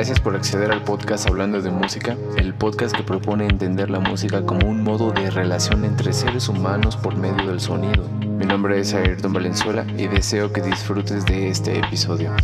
[0.00, 4.46] Gracias por acceder al podcast Hablando de Música, el podcast que propone entender la música
[4.46, 8.08] como un modo de relación entre seres humanos por medio del sonido.
[8.08, 12.34] Mi nombre es Ayrton Valenzuela y deseo que disfrutes de este episodio.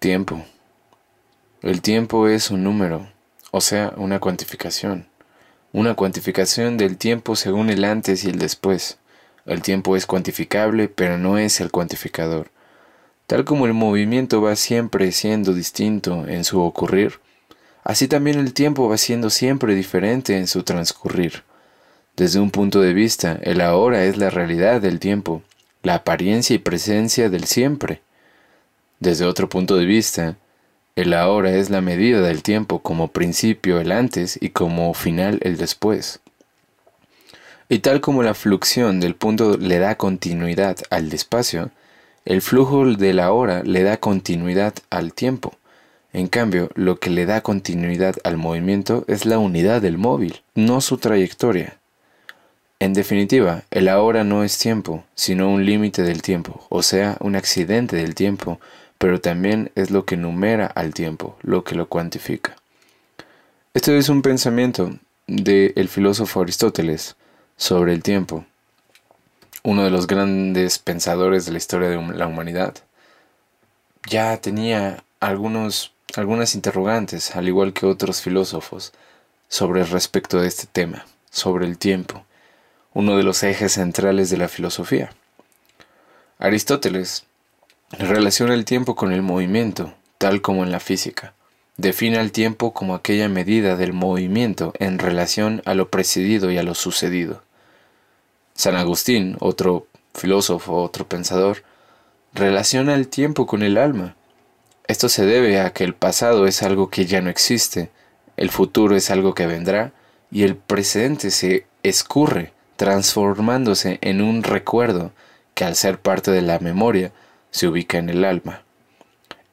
[0.00, 0.44] Tiempo.
[1.62, 3.06] El tiempo es un número,
[3.56, 5.06] o sea, una cuantificación.
[5.72, 8.98] Una cuantificación del tiempo según el antes y el después.
[9.46, 12.50] El tiempo es cuantificable, pero no es el cuantificador.
[13.26, 17.14] Tal como el movimiento va siempre siendo distinto en su ocurrir,
[17.82, 21.42] así también el tiempo va siendo siempre diferente en su transcurrir.
[22.14, 25.42] Desde un punto de vista, el ahora es la realidad del tiempo,
[25.82, 28.02] la apariencia y presencia del siempre.
[29.00, 30.36] Desde otro punto de vista,
[30.96, 35.58] el ahora es la medida del tiempo como principio el antes y como final el
[35.58, 36.20] después.
[37.68, 41.70] Y tal como la fluxión del punto le da continuidad al espacio,
[42.24, 45.52] el flujo de la hora le da continuidad al tiempo.
[46.14, 50.80] En cambio, lo que le da continuidad al movimiento es la unidad del móvil, no
[50.80, 51.76] su trayectoria.
[52.78, 57.36] En definitiva, el ahora no es tiempo, sino un límite del tiempo, o sea, un
[57.36, 58.60] accidente del tiempo,
[58.98, 62.56] pero también es lo que numera al tiempo, lo que lo cuantifica.
[63.74, 67.16] Esto es un pensamiento del filósofo Aristóteles
[67.56, 68.46] sobre el tiempo,
[69.62, 72.74] uno de los grandes pensadores de la historia de la humanidad.
[74.08, 78.92] Ya tenía algunos, algunas interrogantes, al igual que otros filósofos,
[79.48, 82.24] sobre respecto de este tema, sobre el tiempo,
[82.94, 85.10] uno de los ejes centrales de la filosofía.
[86.38, 87.25] Aristóteles
[87.92, 91.34] Relaciona el tiempo con el movimiento, tal como en la física.
[91.76, 96.64] Define el tiempo como aquella medida del movimiento en relación a lo precedido y a
[96.64, 97.44] lo sucedido.
[98.54, 101.62] San Agustín, otro filósofo, otro pensador,
[102.34, 104.16] relaciona el tiempo con el alma.
[104.88, 107.90] Esto se debe a que el pasado es algo que ya no existe,
[108.36, 109.92] el futuro es algo que vendrá
[110.32, 115.12] y el presente se escurre, transformándose en un recuerdo
[115.54, 117.12] que al ser parte de la memoria
[117.56, 118.62] se ubica en el alma.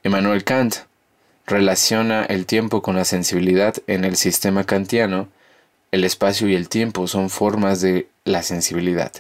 [0.04, 0.76] Emmanuel Kant
[1.46, 5.30] relaciona el tiempo con la sensibilidad en el sistema kantiano.
[5.92, 9.14] El espacio y el tiempo son formas de la sensibilidad.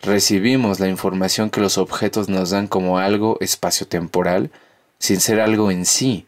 [0.00, 4.50] Recibimos la información que los objetos nos dan como algo espacio-temporal,
[4.98, 6.24] sin ser algo en sí.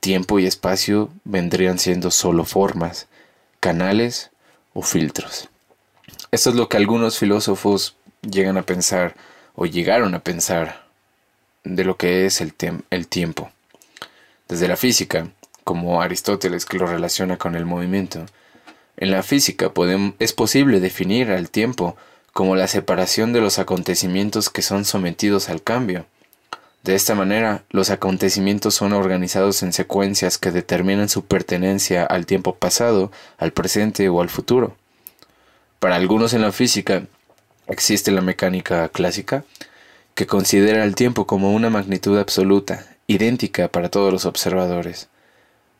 [0.00, 3.06] Tiempo y espacio vendrían siendo solo formas,
[3.60, 4.32] canales
[4.74, 5.48] o filtros.
[6.32, 9.14] Esto es lo que algunos filósofos llegan a pensar
[9.54, 10.81] o llegaron a pensar
[11.64, 12.54] de lo que es el,
[12.90, 13.50] el tiempo.
[14.48, 15.28] Desde la física,
[15.64, 18.26] como Aristóteles que lo relaciona con el movimiento,
[18.96, 19.72] en la física
[20.18, 21.96] es posible definir al tiempo
[22.32, 26.06] como la separación de los acontecimientos que son sometidos al cambio.
[26.82, 32.56] De esta manera, los acontecimientos son organizados en secuencias que determinan su pertenencia al tiempo
[32.56, 34.76] pasado, al presente o al futuro.
[35.78, 37.04] Para algunos en la física
[37.68, 39.44] existe la mecánica clásica,
[40.14, 45.08] que considera el tiempo como una magnitud absoluta, idéntica para todos los observadores.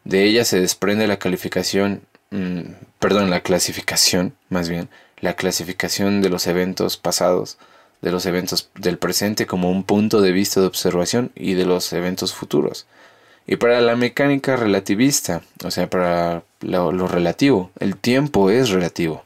[0.04, 2.60] De ella se desprende la calificación, mm,
[2.98, 4.88] perdón, la clasificación, más bien,
[5.20, 7.58] la clasificación de los eventos pasados,
[8.00, 11.92] de los eventos del presente como un punto de vista de observación y de los
[11.92, 12.86] eventos futuros.
[13.46, 19.24] Y para la mecánica relativista, o sea, para lo relativo, el tiempo es relativo.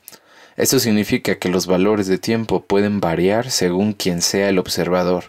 [0.57, 5.25] Esto significa que los valores de tiempo pueden variar según quien sea el observador,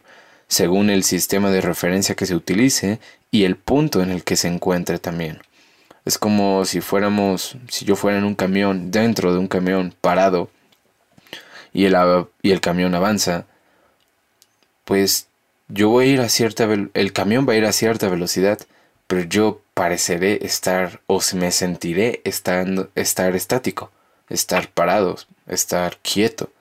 [0.47, 2.99] según el sistema de referencia que se utilice
[3.29, 5.39] y el punto en el que se encuentre también.
[6.05, 10.49] Es como si fuéramos, si yo fuera en un camión, dentro de un camión parado,
[11.73, 11.95] y el,
[12.41, 13.45] y el camión avanza,
[14.85, 15.27] pues
[15.67, 18.59] yo voy a ir a cierta, el camión va a ir a cierta velocidad,
[19.07, 23.91] pero yo pareceré estar o me sentiré estando, estar estático
[24.29, 26.51] estar parados, estar quieto.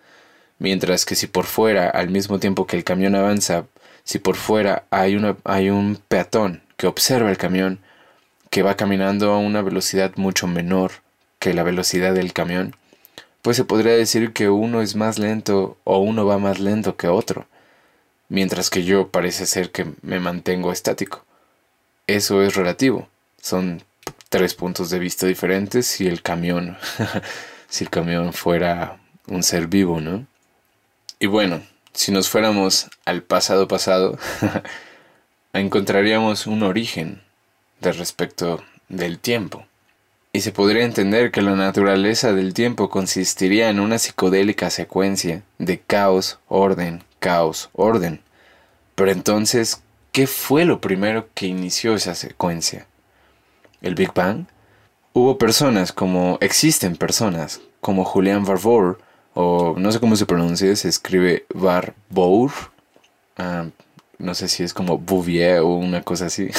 [0.58, 3.66] Mientras que si por fuera, al mismo tiempo que el camión avanza,
[4.04, 7.80] si por fuera hay, hay un peatón que observa el camión,
[8.50, 10.92] que va caminando a una velocidad mucho menor
[11.38, 12.74] que la velocidad del camión,
[13.42, 17.08] pues se podría decir que uno es más lento o uno va más lento que
[17.08, 17.46] otro,
[18.28, 21.24] mientras que yo parece ser que me mantengo estático.
[22.06, 23.08] Eso es relativo,
[23.40, 23.82] son
[24.28, 26.76] tres puntos de vista diferentes y el camión
[27.68, 30.26] si el camión fuera un ser vivo, ¿no?
[31.18, 34.18] Y bueno, si nos fuéramos al pasado pasado,
[35.52, 37.22] encontraríamos un origen
[37.80, 39.66] de respecto del tiempo.
[40.32, 45.80] y se podría entender que la naturaleza del tiempo consistiría en una psicodélica secuencia de
[45.80, 48.20] caos, orden, caos, orden.
[48.94, 49.80] Pero entonces,
[50.12, 52.86] ¿qué fue lo primero que inició esa secuencia?
[53.80, 54.44] ¿El Big Bang?
[55.18, 58.98] Hubo personas como, existen personas como Julian Barbour,
[59.32, 62.50] o no sé cómo se pronuncia, se escribe Barbour,
[63.38, 63.64] ah,
[64.18, 66.50] no sé si es como Bouvier o una cosa así,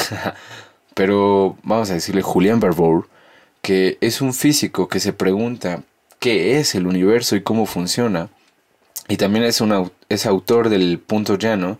[0.95, 3.07] pero vamos a decirle Julian Barbour,
[3.61, 5.83] que es un físico que se pregunta
[6.17, 8.29] qué es el universo y cómo funciona,
[9.07, 11.77] y también es, un, es autor del punto llano,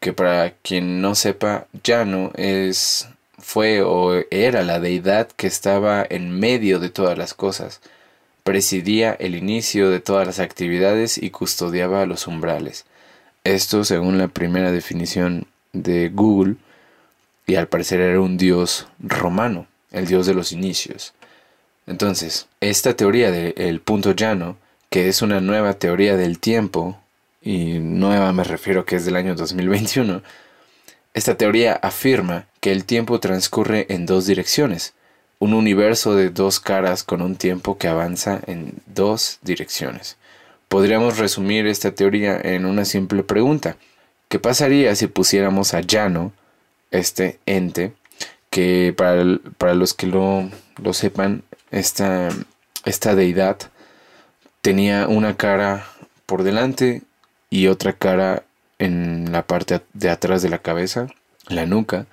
[0.00, 3.06] que para quien no sepa, llano es
[3.44, 7.82] fue o era la deidad que estaba en medio de todas las cosas,
[8.42, 12.86] presidía el inicio de todas las actividades y custodiaba los umbrales.
[13.44, 16.56] Esto según la primera definición de Google,
[17.46, 21.12] y al parecer era un dios romano, el dios de los inicios.
[21.86, 24.56] Entonces, esta teoría del punto llano,
[24.88, 26.98] que es una nueva teoría del tiempo,
[27.42, 30.22] y nueva me refiero que es del año 2021,
[31.14, 34.94] esta teoría afirma que el tiempo transcurre en dos direcciones,
[35.38, 40.16] un universo de dos caras con un tiempo que avanza en dos direcciones.
[40.68, 43.76] Podríamos resumir esta teoría en una simple pregunta.
[44.28, 46.32] ¿Qué pasaría si pusiéramos a Llano,
[46.90, 47.92] este ente,
[48.50, 50.50] que para, los que lo,
[50.82, 52.28] lo sepan, esta,
[52.84, 53.58] esta deidad
[54.62, 55.86] tenía una cara
[56.26, 57.02] por delante
[57.50, 58.44] y otra cara
[58.78, 61.08] en la parte de atrás de la cabeza,
[61.48, 62.06] la nuca.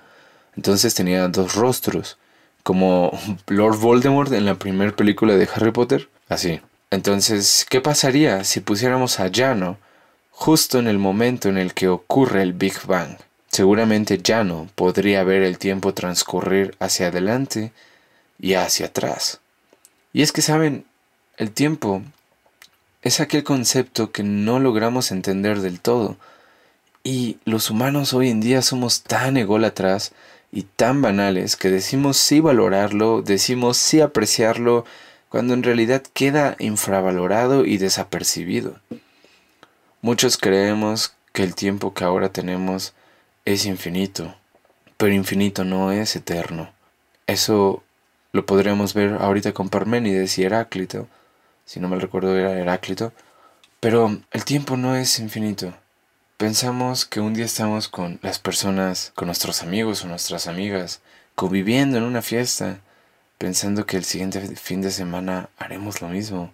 [0.56, 2.18] Entonces tenía dos rostros,
[2.62, 6.60] como Lord Voldemort en la primera película de Harry Potter, así.
[6.90, 9.78] Entonces, ¿qué pasaría si pusiéramos a Llano
[10.30, 13.16] justo en el momento en el que ocurre el Big Bang?
[13.48, 17.72] Seguramente Llano podría ver el tiempo transcurrir hacia adelante
[18.38, 19.40] y hacia atrás.
[20.12, 20.84] Y es que, ¿saben?
[21.38, 22.02] El tiempo
[23.02, 26.16] es aquel concepto que no logramos entender del todo.
[27.04, 30.12] Y los humanos hoy en día somos tan ególatras
[30.52, 34.84] y tan banales que decimos sí valorarlo, decimos sí apreciarlo,
[35.28, 38.78] cuando en realidad queda infravalorado y desapercibido.
[40.02, 42.92] Muchos creemos que el tiempo que ahora tenemos
[43.46, 44.36] es infinito,
[44.96, 46.70] pero infinito no es eterno.
[47.26, 47.82] Eso
[48.32, 51.08] lo podríamos ver ahorita con Parménides y Heráclito,
[51.64, 53.12] si no me recuerdo era Heráclito,
[53.80, 55.74] pero el tiempo no es infinito.
[56.42, 61.00] Pensamos que un día estamos con las personas, con nuestros amigos o nuestras amigas,
[61.36, 62.80] conviviendo en una fiesta,
[63.38, 66.52] pensando que el siguiente fin de semana haremos lo mismo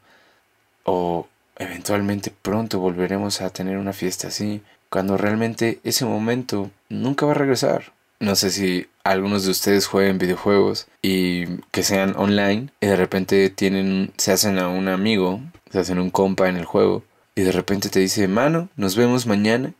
[0.84, 1.26] o
[1.56, 7.36] eventualmente pronto volveremos a tener una fiesta así, cuando realmente ese momento nunca va a
[7.36, 7.94] regresar.
[8.20, 13.48] No sé si algunos de ustedes jueguen videojuegos y que sean online y de repente
[13.48, 15.40] tienen se hacen a un amigo,
[15.72, 17.04] se hacen un compa en el juego
[17.38, 19.72] y de repente te dice, "Mano, nos vemos mañana."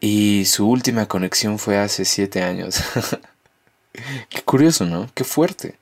[0.00, 2.82] Y su última conexión fue hace siete años.
[4.28, 5.08] Qué curioso, ¿no?
[5.14, 5.76] Qué fuerte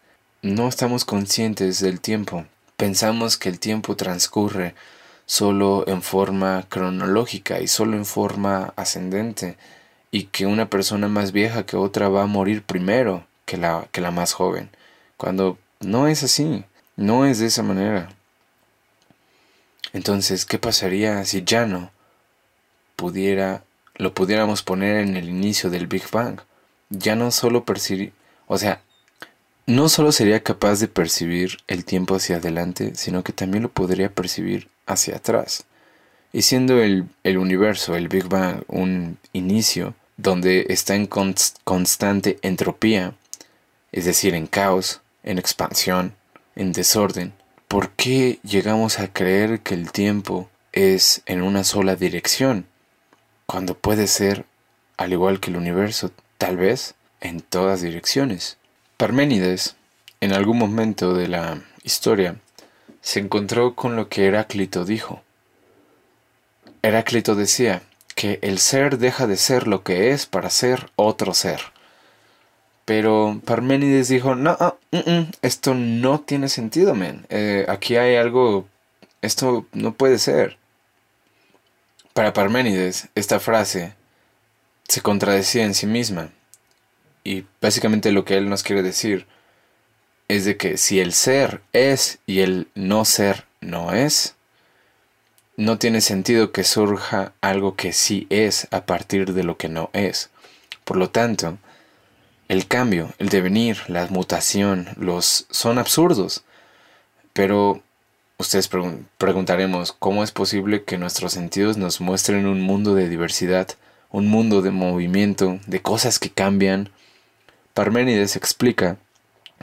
[0.45, 2.45] no estamos conscientes del tiempo.
[2.77, 4.75] Pensamos que el tiempo transcurre
[5.25, 9.57] solo en forma cronológica y solo en forma ascendente
[10.11, 14.03] y que una persona más vieja que otra va a morir primero que la, que
[14.03, 14.69] la más joven,
[15.17, 18.11] cuando no es así, no es de esa manera.
[19.94, 21.93] Entonces, ¿qué pasaría si ya no
[22.96, 23.63] pudiera,
[23.94, 26.41] lo pudiéramos poner en el inicio del Big Bang?
[26.91, 28.13] Ya no solo percibir,
[28.48, 28.82] o sea,
[29.67, 34.13] no solo sería capaz de percibir el tiempo hacia adelante, sino que también lo podría
[34.13, 35.65] percibir hacia atrás.
[36.32, 43.15] Y siendo el, universo, el Big Bang, un inicio donde está en constante entropía,
[43.93, 46.17] es decir, en caos, en expansión,
[46.56, 47.32] en desorden,
[47.75, 52.69] ¿por qué llegamos a creer que el tiempo es en una sola dirección,
[53.47, 54.45] cuando puede ser,
[54.97, 58.59] al igual que el universo, tal vez en todas direcciones?
[58.97, 59.75] Parménides,
[60.21, 62.37] en algún momento de la historia,
[63.01, 65.25] se encontró con lo que Heráclito dijo.
[66.83, 67.83] Heráclito decía
[68.15, 71.74] que el ser deja de ser lo que es para ser otro ser.
[72.84, 77.26] Pero Parménides dijo, no, ah, mm, mm, esto no tiene sentido, men.
[77.31, 78.67] Eh, aquí hay algo,
[79.22, 80.58] esto no puede ser.
[82.12, 83.94] Para Parménides, esta frase
[84.88, 86.31] se contradecía en sí misma.
[87.24, 89.26] Y básicamente lo que él nos quiere decir
[90.29, 94.36] es de que si el ser es y el no ser no es,
[95.56, 99.91] no tiene sentido que surja algo que sí es a partir de lo que no
[99.93, 100.31] es.
[100.84, 101.58] Por lo tanto,
[102.46, 106.44] El cambio, el devenir, la mutación, los son absurdos.
[107.32, 107.82] Pero
[108.36, 108.69] ustedes
[109.17, 113.69] preguntaremos, ¿cómo es posible que nuestros sentidos nos muestren un mundo de diversidad,
[114.10, 116.91] un mundo de movimiento, de cosas que cambian?
[117.72, 118.98] Parménides explica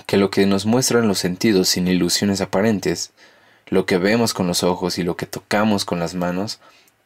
[0.08, 3.12] que lo que nos muestran los sentidos sin ilusiones aparentes,
[3.68, 6.60] lo que vemos con los ojos y lo que tocamos con las manos,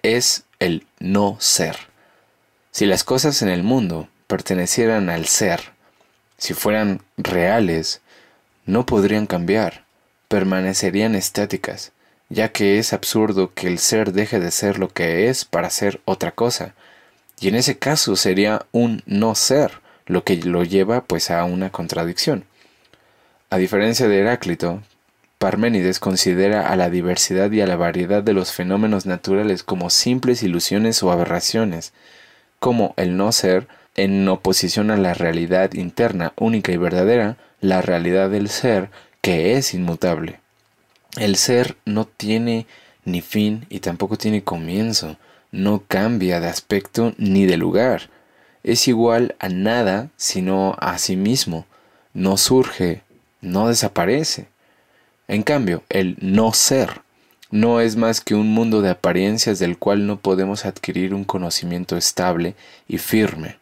[0.04, 1.76] es el no ser.
[2.72, 5.74] Si las cosas en el mundo pertenecieran al ser,
[6.38, 8.02] si fueran reales,
[8.66, 9.86] no podrían cambiar,
[10.28, 11.92] permanecerían estáticas,
[12.30, 16.02] ya que es absurdo que el ser deje de ser lo que es para ser
[16.06, 16.74] otra cosa,
[17.40, 21.72] y en ese caso sería un no ser, lo que lo lleva pues a una
[21.72, 22.46] contradicción.
[23.50, 24.82] A diferencia de Heráclito,
[25.38, 30.44] Parménides considera a la diversidad y a la variedad de los fenómenos naturales como simples
[30.44, 31.94] ilusiones o aberraciones,
[32.60, 38.30] como el no ser, en oposición a la realidad interna única y verdadera, la realidad
[38.30, 38.90] del ser,
[39.22, 40.40] que es inmutable.
[41.18, 42.68] El ser no tiene
[43.06, 45.18] ni fin y tampoco tiene comienzo,
[45.52, 48.10] no cambia de aspecto ni de lugar,
[48.64, 51.66] es igual a nada sino a sí mismo,
[52.14, 53.04] no surge,
[53.40, 54.48] no desaparece.
[55.28, 57.02] En cambio, el no ser
[57.52, 61.96] no es más que un mundo de apariencias del cual no podemos adquirir un conocimiento
[61.96, 62.56] estable
[62.88, 63.58] y firme.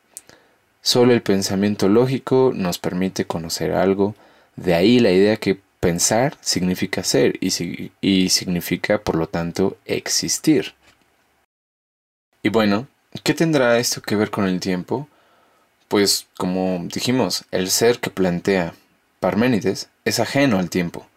[0.86, 4.16] Solo el pensamiento lógico nos permite conocer algo,
[4.58, 10.74] de ahí la idea que pensar significa ser y, y significa por lo tanto existir.
[12.44, 12.88] Y bueno,
[13.24, 15.08] ¿qué tendrá esto que ver con el tiempo?
[15.88, 18.74] Pues como dijimos, el ser que plantea
[19.22, 21.08] Parménides es ajeno al tiempo,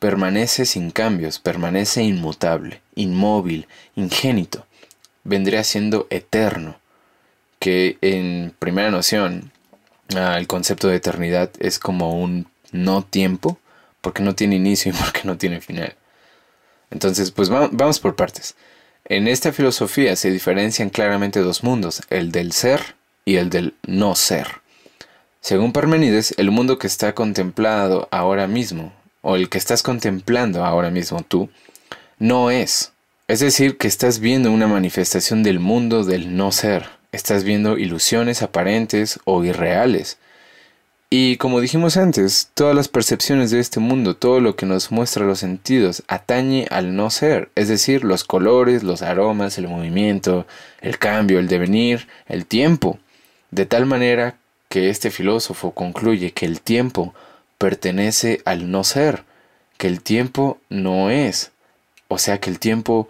[0.00, 4.66] permanece sin cambios, permanece inmutable, inmóvil, ingénito,
[5.22, 6.78] vendría siendo eterno,
[7.64, 9.50] que en primera noción
[10.14, 13.58] ah, el concepto de eternidad es como un no tiempo,
[14.02, 15.96] porque no tiene inicio y porque no tiene final.
[16.90, 18.54] Entonces, pues vamos por partes.
[19.06, 24.14] En esta filosofía se diferencian claramente dos mundos, el del ser y el del no
[24.14, 24.46] ser.
[25.40, 28.92] Según Parmenides, el mundo que está contemplado ahora mismo,
[29.22, 31.48] o el que estás contemplando ahora mismo tú,
[32.18, 32.92] no es.
[33.26, 37.02] Es decir, que estás viendo una manifestación del mundo del no ser.
[37.14, 40.18] Estás viendo ilusiones aparentes o irreales.
[41.10, 45.24] Y como dijimos antes, todas las percepciones de este mundo, todo lo que nos muestra
[45.24, 50.44] los sentidos, atañe al no ser, es decir, los colores, los aromas, el movimiento,
[50.80, 52.98] el cambio, el devenir, el tiempo,
[53.52, 54.36] de tal manera
[54.68, 57.14] que este filósofo concluye que el tiempo
[57.58, 59.22] pertenece al no ser,
[59.78, 61.52] que el tiempo no es,
[62.08, 63.08] o sea que el tiempo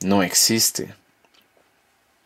[0.00, 0.92] no existe.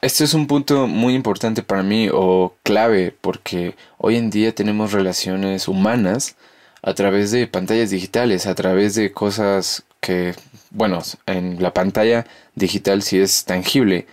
[0.01, 4.93] Este es un punto muy importante para mí o clave porque hoy en día tenemos
[4.93, 6.37] relaciones humanas
[6.83, 10.37] a través de pantallas digitales, a través de cosas que,
[10.71, 14.07] bueno, en la pantalla digital sí es tangible,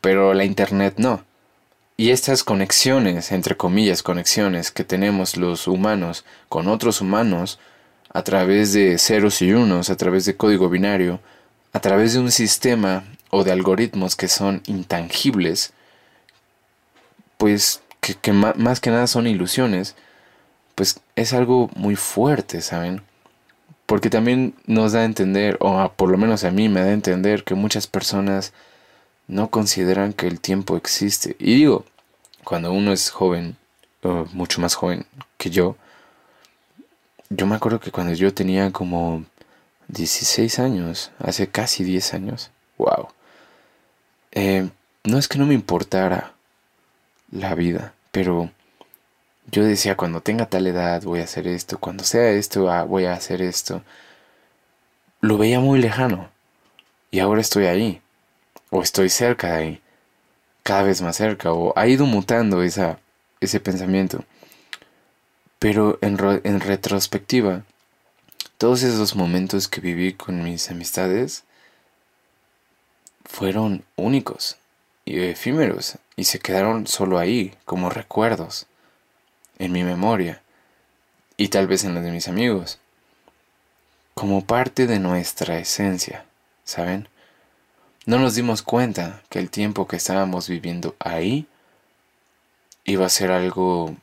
[0.00, 1.22] pero la internet no.
[1.98, 7.58] Y estas conexiones, entre comillas, conexiones que tenemos los humanos con otros humanos,
[8.10, 11.20] a través de ceros y unos, a través de código binario,
[11.74, 15.72] a través de un sistema o de algoritmos que son intangibles,
[17.38, 19.94] pues que, más que nada son ilusiones,
[20.74, 23.02] pues es algo muy fuerte, ¿saben?
[23.86, 26.92] Porque también nos da a entender, o por lo menos a mí me da a
[26.92, 28.52] entender que muchas personas
[29.28, 31.36] no consideran que el tiempo existe.
[31.38, 31.84] Y digo,
[32.44, 33.56] cuando uno es joven,
[34.32, 35.06] mucho más joven
[35.36, 35.76] que yo,
[37.28, 39.24] yo me acuerdo que cuando yo tenía como
[39.88, 43.08] 16 años, hace casi 10 años, wow.
[44.38, 44.68] Eh,
[45.04, 46.34] no es que no me importara
[47.30, 48.50] la vida, pero
[49.50, 53.06] yo decía, cuando tenga tal edad voy a hacer esto, cuando sea esto ah, voy
[53.06, 53.82] a hacer esto.
[55.22, 56.28] Lo veía muy lejano
[57.10, 58.02] y ahora estoy ahí,
[58.68, 59.80] o estoy cerca de ahí,
[60.62, 64.22] cada vez más cerca, o ha ido mutando ese pensamiento.
[65.58, 67.62] Pero en, en retrospectiva,
[68.58, 71.44] todos esos momentos que viví con mis amistades
[73.28, 74.56] fueron únicos
[75.04, 78.66] y efímeros y se quedaron solo ahí como recuerdos
[79.58, 80.42] en mi memoria
[81.36, 82.78] y tal vez en la de mis amigos
[84.14, 86.24] como parte de nuestra esencia,
[86.64, 87.08] ¿saben?
[88.06, 91.46] No nos dimos cuenta que el tiempo que estábamos viviendo ahí
[92.84, 93.94] iba a ser algo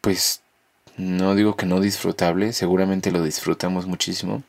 [0.00, 0.42] pues
[0.96, 4.42] no digo que no disfrutable, seguramente lo disfrutamos muchísimo,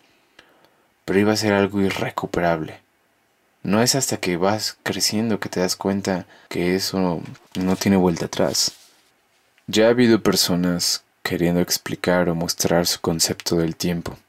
[1.06, 2.85] pero iba a ser algo irrecuperable.
[3.66, 7.24] No es hasta que vas creciendo que te das cuenta que eso
[7.56, 8.74] no tiene vuelta atrás.
[9.66, 14.20] Ya ha habido personas queriendo explicar o mostrar su concepto del tiempo.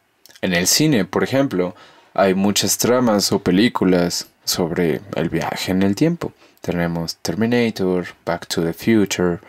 [0.41, 1.77] En el cine, por ejemplo,
[2.15, 6.33] hay muchas tramas o películas sobre el viaje en el tiempo.
[6.63, 9.41] Tenemos Terminator, Back to the Future,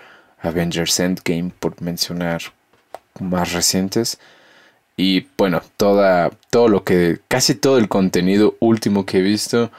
[0.41, 2.41] Avengers Endgame, por mencionar
[3.21, 4.19] más recientes.
[4.97, 9.71] Y bueno, toda, todo lo que, casi todo el contenido último que he visto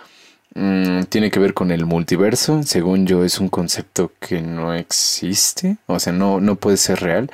[0.54, 2.62] mm, tiene que ver con el multiverso.
[2.62, 7.30] Según yo, es un concepto que no existe, o sea, no, no puede ser real.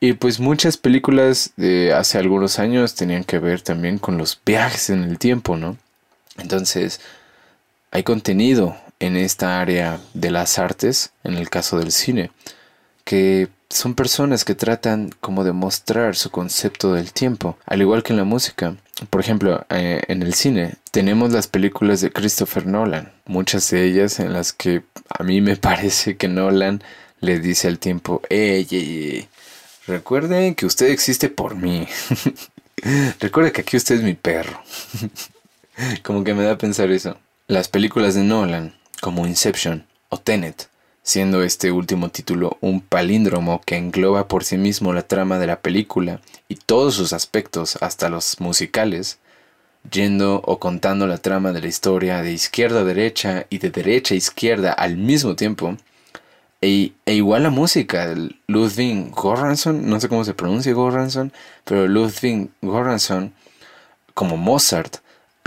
[0.00, 4.90] Y pues muchas películas de hace algunos años tenían que ver también con los viajes
[4.90, 5.76] en el tiempo, ¿no?
[6.36, 7.00] Entonces,
[7.90, 12.30] hay contenido en esta área de las artes, en el caso del cine,
[13.04, 18.12] que son personas que tratan como de mostrar su concepto del tiempo, al igual que
[18.12, 18.76] en la música.
[19.10, 24.20] Por ejemplo, eh, en el cine tenemos las películas de Christopher Nolan, muchas de ellas
[24.20, 26.82] en las que a mí me parece que Nolan
[27.20, 29.28] le dice al tiempo, ey, ey, ey
[29.86, 31.86] recuerden que usted existe por mí.
[33.20, 34.62] Recuerde que aquí usted es mi perro.
[36.04, 37.18] como que me da a pensar eso.
[37.48, 40.68] Las películas de Nolan, como Inception o Tenet,
[41.08, 45.62] siendo este último título un palíndromo que engloba por sí mismo la trama de la
[45.62, 49.18] película y todos sus aspectos, hasta los musicales,
[49.90, 54.12] yendo o contando la trama de la historia de izquierda a derecha y de derecha
[54.12, 55.78] a izquierda al mismo tiempo,
[56.60, 58.14] e, e, igual la música,
[58.46, 61.32] Ludwig Göransson, no sé cómo se pronuncia Göransson,
[61.64, 63.32] pero Ludwig Göransson,
[64.12, 64.98] como Mozart,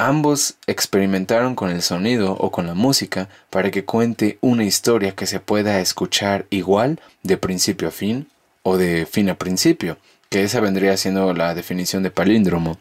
[0.03, 5.27] Ambos experimentaron con el sonido o con la música para que cuente una historia que
[5.27, 8.27] se pueda escuchar igual de principio a fin
[8.63, 9.99] o de fin a principio,
[10.31, 12.79] que esa vendría siendo la definición de palíndromo,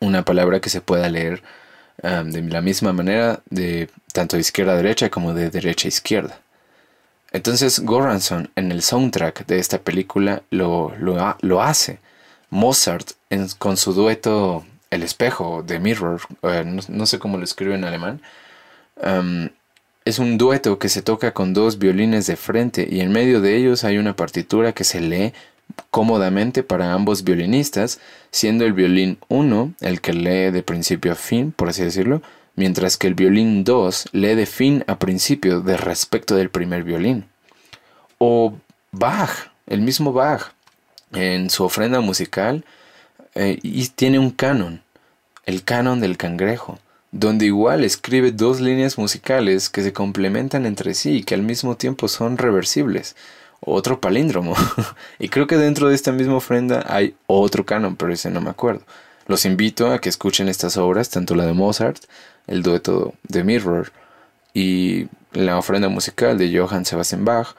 [0.00, 1.42] una palabra que se pueda leer
[2.02, 6.40] de la misma manera de tanto de izquierda a derecha como de derecha a izquierda.
[7.30, 11.98] Entonces Goranson en el soundtrack de esta película lo, lo, hace.
[12.48, 13.10] Mozart
[13.58, 18.20] con su dueto el espejo de Mirror, eh, no, sé cómo lo escribe en alemán,
[20.04, 23.56] es un dueto que se toca con dos violines de frente y en medio de
[23.56, 25.34] ellos hay una partitura que se lee
[25.90, 31.52] cómodamente para ambos violinistas, siendo el violín 1 el que lee de principio a fin,
[31.52, 32.22] por así decirlo,
[32.56, 37.26] mientras que el violín 2 lee de fin a principio de respecto del primer violín.
[38.18, 38.54] O
[38.90, 40.52] Bach, el mismo Bach,
[41.12, 42.64] en su ofrenda musical,
[43.34, 44.82] eh, y tiene un canon,
[45.46, 46.78] el canon del cangrejo,
[47.10, 51.76] donde igual escribe dos líneas musicales que se complementan entre sí y que al mismo
[51.76, 53.16] tiempo son reversibles.
[53.60, 54.54] Otro palíndromo.
[55.18, 58.50] y creo que dentro de esta misma ofrenda hay otro canon, pero ese no me
[58.50, 58.82] acuerdo.
[59.26, 62.04] Los invito a que escuchen estas obras, tanto la de Mozart,
[62.46, 63.92] el dueto de Mirror
[64.54, 67.54] y la ofrenda musical de Johann Sebastian Bach.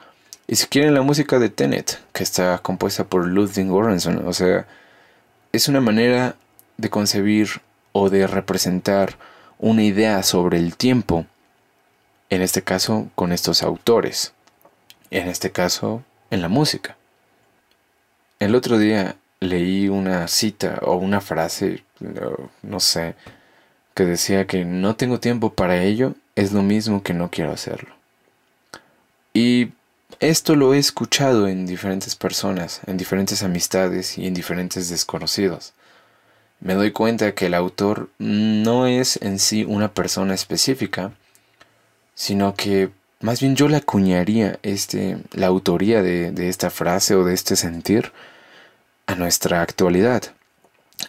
[0.46, 4.66] Y si quieren la música de Tenet, que está compuesta por Ludwig Göransson, o sea,
[5.52, 6.36] es una manera
[6.76, 7.60] de concebir
[7.92, 9.16] o de representar
[9.58, 11.26] una idea sobre el tiempo,
[12.30, 14.32] en este caso con estos autores,
[15.10, 16.96] en este caso en la música.
[18.38, 21.82] El otro día leí una cita o una frase,
[22.62, 23.14] no sé,
[23.94, 27.94] que decía que no tengo tiempo para ello es lo mismo que no quiero hacerlo.
[29.34, 29.72] Y
[30.18, 35.72] esto lo he escuchado en diferentes personas, en diferentes amistades y en diferentes desconocidos.
[36.60, 41.12] Me doy cuenta que el autor no es en sí una persona específica,
[42.14, 47.24] sino que más bien yo le acuñaría este, la autoría de, de esta frase o
[47.24, 48.12] de este sentir
[49.06, 50.22] a nuestra actualidad.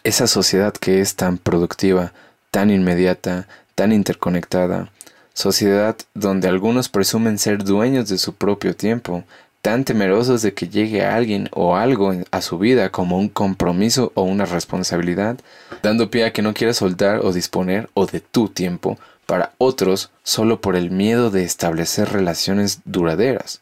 [0.04, 2.12] Esa sociedad que es tan productiva,
[2.50, 4.90] tan inmediata, tan interconectada,
[5.34, 9.24] sociedad donde algunos presumen ser dueños de su propio tiempo,
[9.62, 14.22] tan temerosos de que llegue alguien o algo a su vida como un compromiso o
[14.22, 15.38] una responsabilidad,
[15.82, 20.10] dando pie a que no quieras soltar o disponer o de tu tiempo para otros
[20.24, 23.60] solo por el miedo de establecer relaciones duraderas.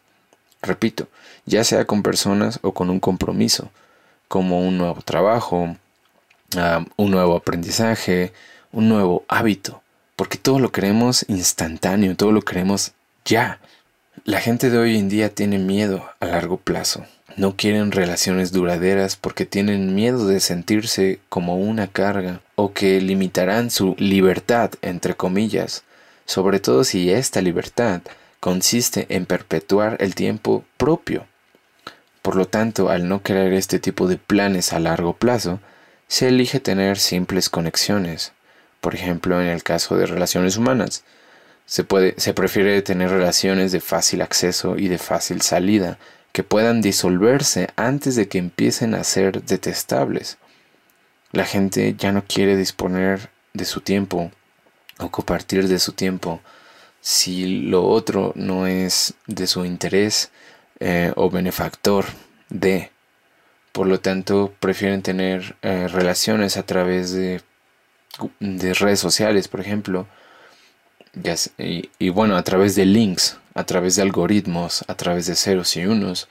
[0.63, 1.07] Repito,
[1.45, 3.71] ya sea con personas o con un compromiso,
[4.27, 5.77] como un nuevo trabajo,
[6.57, 8.33] ah, un nuevo aprendizaje,
[8.73, 9.83] un nuevo hábito
[10.21, 12.93] porque todo lo queremos instantáneo, todo lo queremos
[13.25, 13.59] ya.
[14.27, 17.07] La gente de hoy en día tiene miedo a largo plazo.
[17.37, 23.71] No quieren relaciones duraderas porque tienen miedo de sentirse como una carga o que limitarán
[23.71, 25.85] su libertad, entre comillas,
[26.27, 28.03] sobre todo si esta libertad
[28.41, 31.29] consiste en perpetuar el tiempo propio.
[32.21, 35.61] Por lo tanto, al no querer este tipo de planes a largo plazo,
[36.09, 38.35] se elige tener simples conexiones,
[38.81, 41.05] por ejemplo, en el caso de relaciones humanas,
[41.67, 45.99] se, puede, se prefiere tener relaciones de fácil acceso y de fácil salida
[46.33, 50.39] que puedan disolverse antes de que empiecen a ser detestables.
[51.33, 54.31] La gente ya no quiere disponer de su tiempo
[54.99, 56.41] o compartir de su tiempo
[57.01, 60.31] si lo otro no es de su interés
[60.81, 62.07] eh, o benefactor
[62.49, 62.91] de.
[63.73, 67.41] Por lo tanto, prefieren tener eh, relaciones a través de,
[68.41, 70.07] de, redes sociales, por ejemplo,
[71.59, 75.87] y, bueno, a través de links, a través de algoritmos, a través de ceros y
[75.87, 76.29] unos.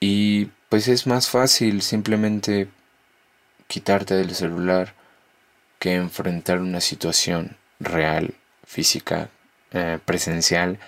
[0.00, 2.68] Y pues es más fácil simplemente
[3.66, 4.94] quitarte del celular
[5.78, 9.30] que enfrentar una situación real, física,
[9.72, 10.78] eh, presencial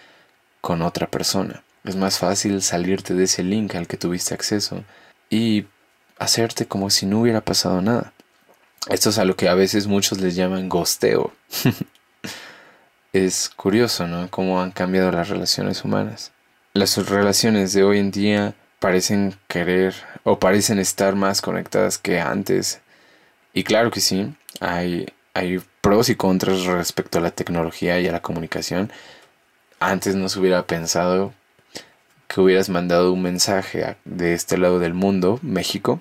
[0.61, 1.63] con otra persona.
[1.85, 4.85] Es más fácil salirte de ese link al que tuviste acceso
[5.31, 5.67] y
[6.19, 8.13] hacerte como si no hubiera pasado nada.
[8.89, 11.33] Esto es a lo que a veces muchos les llaman gosteo.
[13.13, 14.31] es curioso, ¿no?
[14.31, 16.33] Cómo han cambiado las relaciones humanas.
[16.73, 22.81] Las relaciones de hoy en día parecen querer o parecen estar más conectadas que antes.
[23.53, 28.13] Y claro que sí, hay, hay pros y contras respecto a la tecnología y a
[28.13, 28.91] la comunicación.
[29.81, 31.35] Antes no se hubiera pensado
[32.27, 36.01] que hubieras mandado un mensaje de este lado del mundo, México,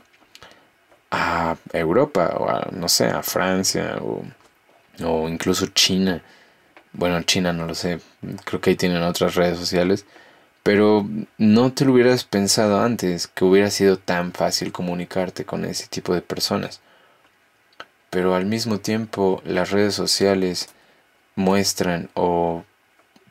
[1.11, 4.23] a Europa o a, no sé, a Francia o,
[5.03, 6.21] o incluso China.
[6.93, 7.99] Bueno, China no lo sé,
[8.45, 10.05] creo que ahí tienen otras redes sociales
[10.67, 15.87] pero no te lo hubieras pensado antes que hubiera sido tan fácil comunicarte con ese
[15.87, 16.81] tipo de personas.
[18.09, 20.67] Pero al mismo tiempo las redes sociales
[21.37, 22.65] muestran o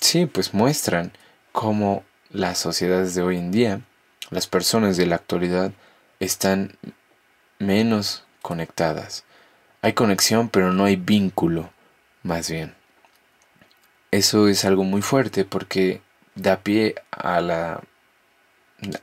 [0.01, 1.13] sí, pues muestran
[1.53, 3.83] cómo las sociedades de hoy en día,
[4.31, 5.73] las personas de la actualidad
[6.21, 6.79] están
[7.59, 9.25] menos conectadas.
[9.83, 11.71] Hay conexión, pero no hay vínculo,
[12.23, 12.75] más bien.
[14.11, 16.01] Eso es algo muy fuerte porque
[16.35, 17.81] da pie a la,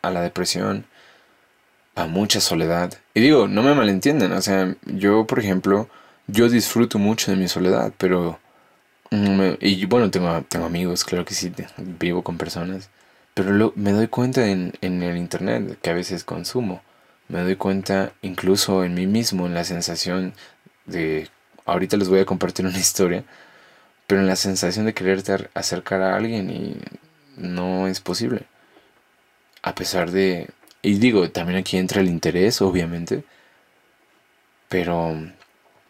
[0.01, 0.85] a la depresión,
[1.95, 2.93] a mucha soledad.
[3.13, 5.89] Y digo, no me malentiendan, o sea, yo, por ejemplo,
[6.27, 8.39] yo disfruto mucho de mi soledad, pero...
[9.11, 12.89] y bueno, tengo, tengo amigos, claro que sí, vivo con personas,
[13.33, 16.81] pero me doy cuenta en, en el Internet que a veces consumo.
[17.27, 20.33] Me doy cuenta incluso en mí mismo, en la sensación
[20.85, 21.29] de...
[21.65, 23.23] Ahorita les voy a compartir una historia,
[24.07, 26.77] pero en la sensación de quererte acercar a alguien y
[27.37, 28.43] no es posible.
[29.61, 30.49] A pesar de...
[30.81, 33.23] Y digo, también aquí entra el interés, obviamente.
[34.67, 35.15] Pero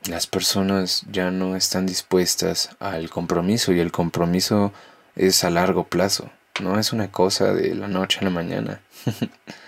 [0.08, 4.74] las personas ya no están dispuestas al compromiso y el compromiso
[5.16, 6.30] es a largo plazo.
[6.62, 8.82] No es una cosa de la noche a la mañana.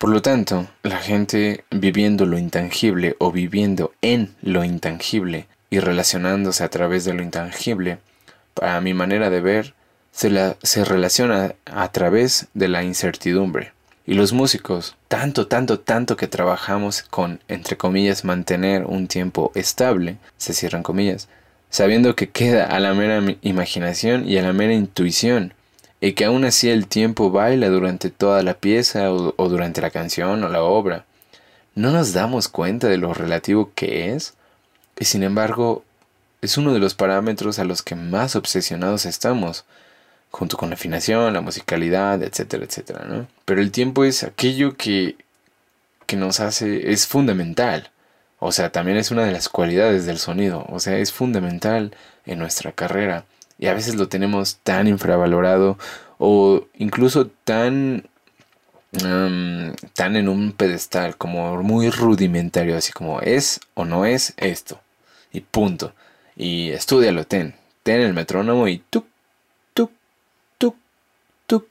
[0.00, 6.64] Por lo tanto, la gente viviendo lo intangible o viviendo en lo intangible y relacionándose
[6.64, 7.98] a través de lo intangible,
[8.54, 9.74] para mi manera de ver,
[10.10, 13.74] se, relaciona a través de la incertidumbre.
[14.06, 20.16] Y los músicos, tanto, tanto, tanto que trabajamos con, entre comillas, mantener un tiempo estable,
[20.38, 21.28] se cierran comillas,
[21.68, 25.52] sabiendo que queda a la mera imaginación y a la mera intuición,
[26.00, 30.42] y que aún así el tiempo baila durante toda la pieza o, durante la canción
[30.42, 31.04] o la obra.
[31.74, 34.34] No nos damos cuenta de lo relativo que es,
[34.98, 35.84] y sin embargo
[36.42, 39.64] es uno de los parámetros a los que más obsesionados estamos,
[40.30, 43.26] junto con la afinación, la musicalidad, etcétera, etcétera, ¿no?
[43.44, 45.16] Pero el tiempo es aquello que,
[46.06, 47.90] que nos hace, es fundamental.
[48.38, 50.64] O sea, también es una de las cualidades del sonido.
[50.68, 53.24] O sea, es fundamental en nuestra carrera.
[53.60, 55.78] Y a veces lo tenemos tan infravalorado
[56.18, 58.08] o incluso tan,
[58.90, 64.80] tan en un pedestal, como muy rudimentario, así como es o no es esto.
[65.32, 65.92] Y punto.
[66.34, 67.54] Y estudialo, ten.
[67.84, 69.04] Ten el metrónomo y tú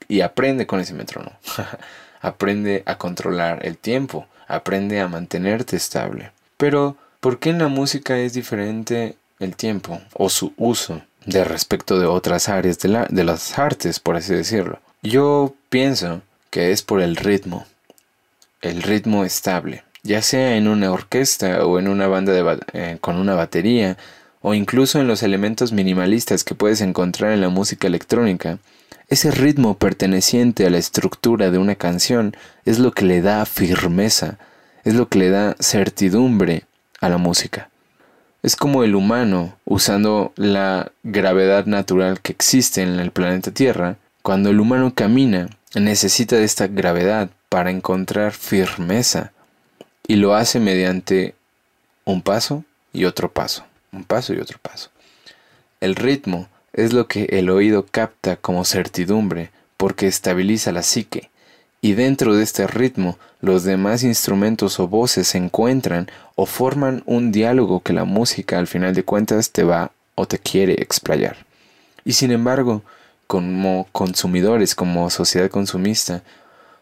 [0.08, 1.36] y aprende con ese metrónomo.
[2.20, 6.32] aprende a controlar el tiempo, aprende a mantenerte estable.
[6.56, 11.98] Pero, ¿por qué en la música es diferente el tiempo o su uso de respecto
[11.98, 14.80] de otras áreas de, la, de las artes, por así decirlo?
[15.02, 17.66] Yo pienso que es por el ritmo,
[18.60, 23.16] el ritmo estable, ya sea en una orquesta o en una banda de, eh, con
[23.16, 23.96] una batería,
[24.42, 28.58] o incluso en los elementos minimalistas que puedes encontrar en la música electrónica.
[29.08, 34.38] Ese ritmo perteneciente a la estructura de una canción es lo que le da firmeza,
[34.84, 36.64] es lo que le da certidumbre
[37.00, 37.69] a la música.
[38.42, 44.50] Es como el humano, usando la gravedad natural que existe en el planeta Tierra, cuando
[44.50, 49.32] el humano camina, necesita de esta gravedad para encontrar firmeza
[50.06, 51.34] y lo hace mediante
[52.04, 54.90] un paso y otro paso, un paso y otro paso.
[55.80, 61.30] El ritmo es lo que el oído capta como certidumbre porque estabiliza la psique,
[61.80, 67.32] y dentro de este ritmo los demás instrumentos o voces se encuentran o forman un
[67.32, 71.36] diálogo que la música al final de cuentas te va o te quiere explayar.
[72.04, 72.82] Y sin embargo,
[73.26, 76.22] como consumidores, como sociedad consumista,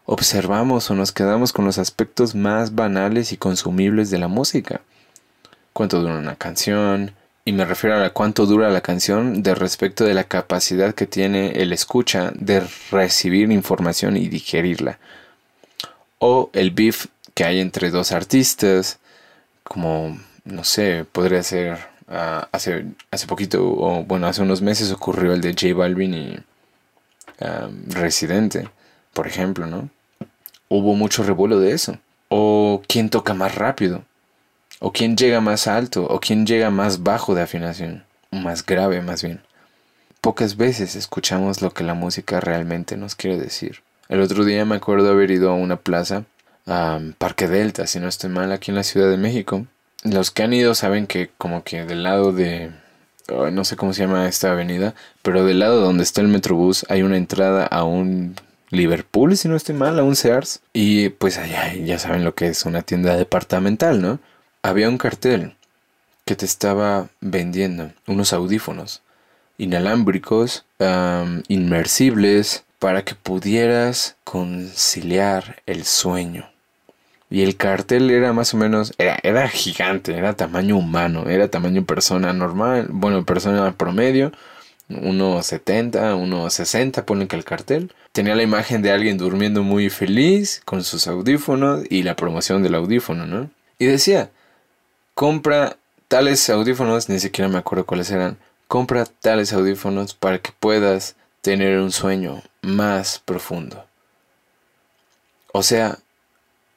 [0.05, 4.81] observamos o nos quedamos con los aspectos más banales y consumibles de la música.
[5.71, 7.13] ¿Cuánto dura una canción?
[7.49, 11.53] Y me refiero a cuánto dura la canción de respecto de la capacidad que tiene
[11.53, 14.99] el escucha de recibir información y digerirla.
[16.19, 18.99] O el beef que hay entre dos artistas,
[19.63, 25.33] como, no sé, podría ser uh, hace, hace poquito, o bueno, hace unos meses ocurrió
[25.33, 26.39] el de J Balvin y
[27.43, 28.69] um, Residente,
[29.11, 29.89] por ejemplo, ¿no?
[30.67, 31.97] Hubo mucho revuelo de eso.
[32.27, 34.03] O quién toca más rápido
[34.79, 39.23] o quién llega más alto, o quién llega más bajo de afinación, más grave más
[39.23, 39.41] bien.
[40.21, 43.81] Pocas veces escuchamos lo que la música realmente nos quiere decir.
[44.09, 46.23] El otro día me acuerdo haber ido a una plaza,
[46.65, 49.65] a Parque Delta, si no estoy mal, aquí en la Ciudad de México.
[50.03, 52.71] Los que han ido saben que como que del lado de...
[53.51, 57.03] no sé cómo se llama esta avenida, pero del lado donde está el Metrobús hay
[57.03, 58.35] una entrada a un
[58.71, 60.61] Liverpool, si no estoy mal, a un Sears.
[60.73, 64.19] Y pues allá ya saben lo que es una tienda departamental, ¿no?
[64.61, 65.55] Había un cartel
[66.25, 69.01] que te estaba vendiendo unos audífonos
[69.57, 70.65] inalámbricos,
[71.47, 76.49] inmersibles, para que pudieras conciliar el sueño.
[77.29, 81.85] Y el cartel era más o menos, era, era gigante, era tamaño humano, era tamaño
[81.85, 84.31] persona normal, bueno, persona promedio,
[84.89, 87.93] 1,70, 1,60, ponen que el cartel.
[88.13, 92.75] Tenía la imagen de alguien durmiendo muy feliz con sus audífonos y la promoción del
[92.75, 93.51] audífono, ¿no?
[93.77, 94.31] Y decía,
[95.19, 95.75] compra
[96.07, 98.37] tales audífonos, ni siquiera me acuerdo cuáles eran,
[98.69, 103.85] compra tales audífonos para que puedas tener un sueño más profundo.
[105.51, 105.99] O sea,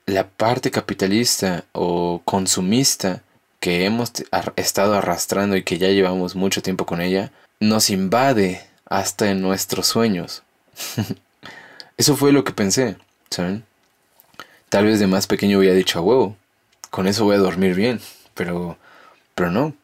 [0.07, 3.23] la parte capitalista o consumista
[3.61, 4.11] que hemos
[4.57, 9.87] estado arrastrando y que ya llevamos mucho tiempo con ella, nos invade hasta en nuestros
[9.87, 10.43] sueños.
[11.97, 12.97] eso fue lo que pensé,
[13.31, 13.65] ¿saben?
[14.69, 16.37] Tal vez de más pequeño hubiera dicho a huevo,
[16.91, 18.01] con eso voy a dormir bien
[18.35, 18.79] pero,
[19.35, 19.75] pero no.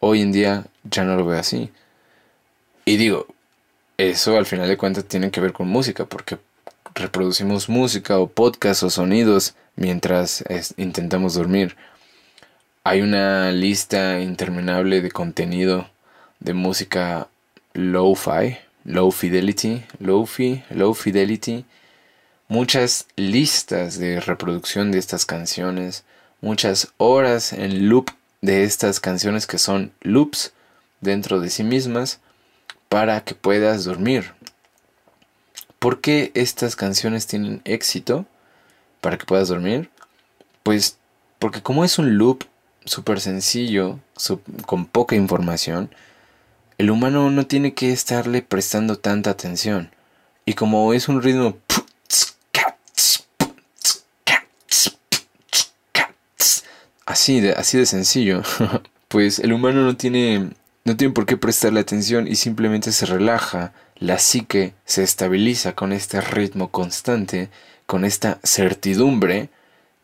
[0.00, 1.70] Hoy en día ya no lo veo así.
[2.84, 3.26] Y digo,
[3.96, 6.38] eso al final de cuentas tiene que ver con música, porque
[6.94, 10.44] reproducimos música o podcast o sonidos mientras
[10.76, 11.76] intentamos dormir.
[12.84, 15.88] Hay una lista interminable de contenido
[16.40, 17.28] de música
[17.74, 21.64] low-fi, low fidelity, low-fi, low fidelity.
[22.48, 26.04] Muchas listas de reproducción de estas canciones
[26.40, 30.52] muchas horas en loop de estas canciones que son loops
[31.00, 32.20] dentro de sí mismas
[32.88, 34.32] para que puedas dormir.
[35.78, 38.26] ¿Por qué estas canciones tienen éxito
[39.00, 39.90] para que puedas dormir?
[40.62, 40.98] Pues
[41.38, 42.44] porque como es un loop
[42.84, 44.00] súper sencillo,
[44.66, 45.90] con poca información,
[46.78, 49.90] el humano no tiene que estarle prestando tanta atención.
[50.44, 51.58] Y como es un ritmo
[57.08, 58.42] así de, así de sencillo,
[59.08, 60.50] pues el humano no tiene,
[60.84, 65.94] no tiene por qué prestarle atención y simplemente se relaja, la psique se estabiliza con
[65.94, 67.48] este ritmo constante,
[67.86, 69.48] con esta certidumbre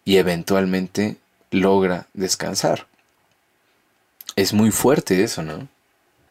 [0.06, 1.16] y eventualmente
[1.50, 2.86] logra descansar.
[4.34, 5.68] Es muy fuerte eso, ¿no?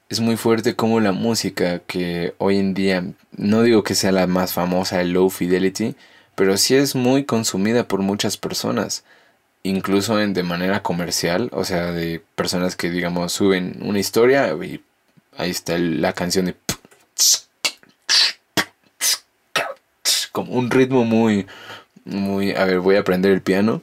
[0.10, 4.26] Es muy fuerte como la música que hoy en día, no digo que sea la
[4.26, 5.96] más famosa, el low fidelity,
[6.34, 9.04] pero sí es muy consumida por muchas personas
[9.64, 14.82] incluso en, de manera comercial, o sea, de personas que, digamos, suben una historia y
[15.38, 16.56] ahí está la canción de...
[20.32, 21.48] Como un ritmo muy,
[22.06, 22.52] muy...
[22.52, 23.82] A ver, voy a aprender el piano.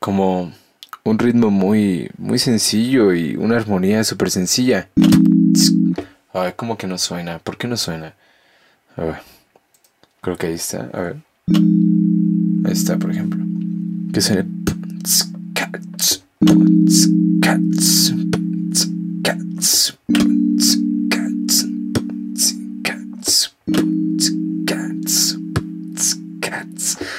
[0.00, 0.52] Como
[1.04, 4.88] un ritmo muy, muy sencillo y una armonía súper sencilla.
[6.32, 7.38] A ver, ¿cómo que no suena?
[7.38, 8.14] ¿Por qué no suena?
[8.96, 9.16] A ver.
[10.20, 10.90] Creo que ahí está.
[10.92, 11.16] A ver.
[12.66, 13.44] Ahí está, por ejemplo.
[14.12, 14.20] Que
[15.04, 15.44] suene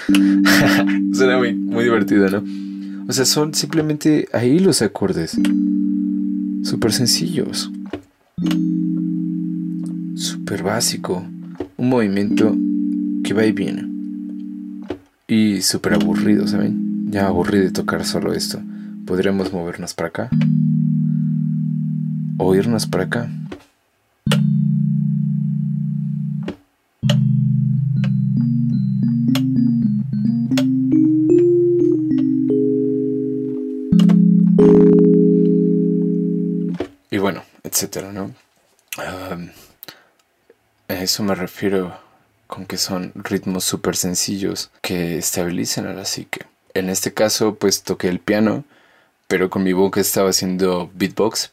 [1.13, 2.43] Suena muy, muy divertido, ¿no?
[3.07, 5.37] O sea, son simplemente ahí los acordes.
[6.63, 7.71] Súper sencillos.
[10.15, 11.23] Súper básico.
[11.77, 12.55] Un movimiento
[13.23, 13.87] que va y viene.
[15.27, 16.94] Y súper aburrido, ¿saben?
[17.07, 18.59] Ya aburrí de tocar solo esto.
[19.05, 20.29] ¿Podríamos movernos para acá?
[22.37, 23.29] ¿O irnos para acá?
[37.11, 38.31] Y bueno, etcétera, ¿no?
[38.97, 41.97] A eso me refiero
[42.47, 46.54] con que son ritmos súper sencillos que estabilizan a la psique.
[46.75, 48.65] En este caso, pues toqué el piano,
[49.27, 51.51] pero con mi boca estaba haciendo beatbox.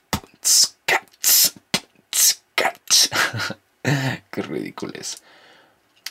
[4.31, 5.23] Qué ridículo es.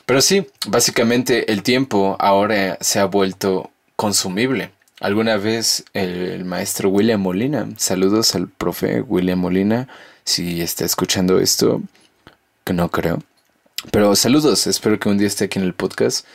[0.05, 4.71] Pero sí, básicamente el tiempo ahora se ha vuelto consumible.
[4.99, 9.87] Alguna vez el, maestro William Molina, saludos al profe William Molina,
[10.23, 11.81] si está escuchando esto,
[12.63, 13.23] que no creo.
[13.91, 16.25] Pero saludos, espero que un día esté aquí en el podcast.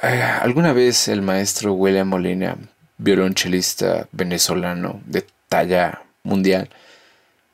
[0.00, 2.56] Eh, alguna vez el maestro William Molina,
[2.96, 6.70] violonchelista venezolano de talla mundial,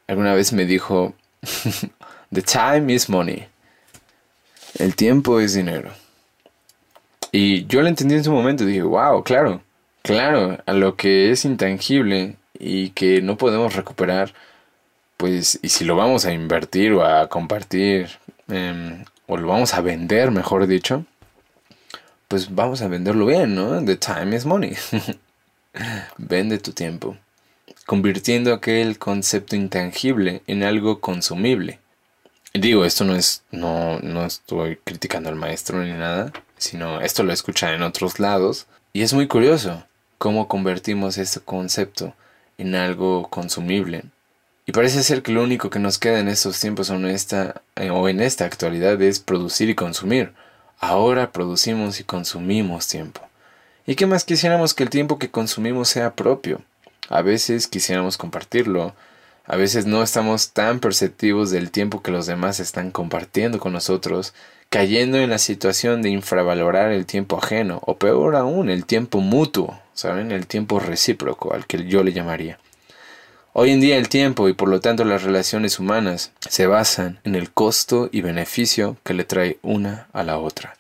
[0.07, 1.15] alguna vez me dijo,
[2.33, 3.47] The time is money.
[4.79, 5.91] El tiempo es dinero.
[7.33, 9.63] Y yo lo entendí en su momento, dije, wow, claro,
[10.03, 14.33] claro, a lo que es intangible y que no podemos recuperar,
[15.17, 18.09] pues, y si lo vamos a invertir o a compartir,
[18.49, 21.05] em, o lo vamos a vender, mejor dicho,
[22.29, 23.83] pues vamos a venderlo bien, ¿no?
[23.85, 24.77] The time is money.
[26.19, 27.17] Vende tu tiempo,
[27.87, 31.81] convirtiendo aquel concepto intangible en algo consumible.
[32.55, 37.33] Digo, esto no es, no, no estoy criticando al maestro ni nada, sino esto lo
[37.33, 38.67] escuchan en otros lados.
[38.93, 39.85] Y es muy curioso
[40.19, 42.15] cómo convertimos este concepto
[42.59, 44.05] en algo consumible.
[44.67, 47.91] Y parece ser que lo único que nos queda en estos tiempos en esta, eh,
[47.91, 50.33] o en esta actualidad es producir y consumir.
[50.81, 53.21] Ahora producimos y consumimos tiempo.
[53.85, 56.63] ¿Y qué más quisiéramos que el tiempo que consumimos sea propio?
[57.09, 58.95] A veces quisiéramos compartirlo,
[59.45, 64.35] a veces no estamos tan perceptivos del tiempo que los demás están compartiendo con nosotros,
[64.69, 69.81] cayendo en la situación de infravalorar el tiempo ajeno, o peor aún, el tiempo mutuo,
[69.95, 70.31] ¿saben?
[70.31, 72.59] El tiempo recíproco, al que yo le llamaría.
[73.61, 77.35] Hoy en día el tiempo y por lo tanto las relaciones humanas se basan en
[77.35, 80.77] el costo y beneficio que le trae una a la otra.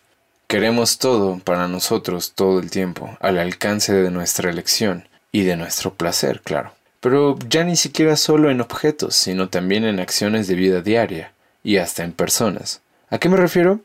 [0.46, 5.94] Queremos todo para nosotros todo el tiempo, al alcance de nuestra elección y de nuestro
[5.94, 10.80] placer, claro pero ya ni siquiera solo en objetos, sino también en acciones de vida
[10.80, 12.80] diaria y hasta en personas.
[13.10, 13.80] ¿A qué me refiero?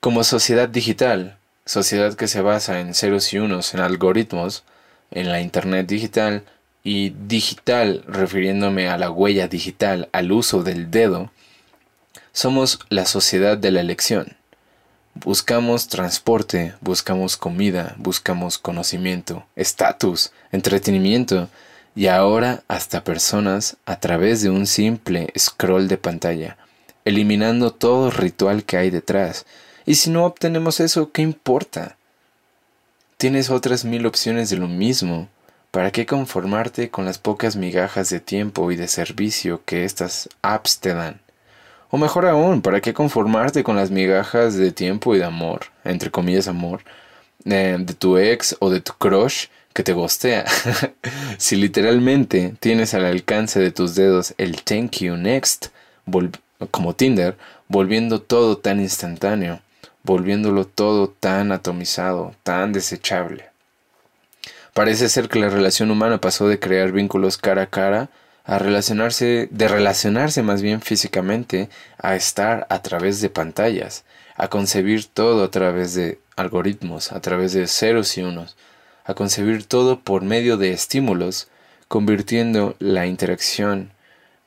[0.00, 4.64] Como sociedad digital, sociedad que se basa en ceros y unos, en algoritmos,
[5.10, 6.44] en la Internet digital,
[6.84, 11.32] y digital refiriéndome a la huella digital, al uso del dedo,
[12.32, 14.36] somos la sociedad de la elección.
[15.14, 21.48] Buscamos transporte, buscamos comida, buscamos conocimiento, estatus, entretenimiento,
[21.96, 26.56] y ahora hasta personas a través de un simple scroll de pantalla,
[27.04, 29.46] eliminando todo ritual que hay detrás.
[29.86, 31.96] Y si no obtenemos eso, ¿qué importa?
[33.16, 35.28] Tienes otras mil opciones de lo mismo.
[35.74, 40.78] ¿Para qué conformarte con las pocas migajas de tiempo y de servicio que estas apps
[40.78, 41.20] te dan?
[41.90, 46.12] O mejor aún, ¿para qué conformarte con las migajas de tiempo y de amor, entre
[46.12, 46.82] comillas amor,
[47.44, 50.44] eh, de tu ex o de tu crush que te gostea.
[51.38, 55.70] si literalmente tienes al alcance de tus dedos el thank you next,
[56.70, 59.60] como Tinder, volviendo todo tan instantáneo,
[60.04, 63.53] volviéndolo todo tan atomizado, tan desechable.
[64.74, 68.10] Parece ser que la relación humana pasó de crear vínculos cara a cara
[68.44, 74.04] a relacionarse, de relacionarse más bien físicamente, a estar a través de pantallas,
[74.36, 78.56] a concebir todo a través de algoritmos, a través de ceros y unos,
[79.04, 81.48] a concebir todo por medio de estímulos,
[81.88, 83.92] convirtiendo la interacción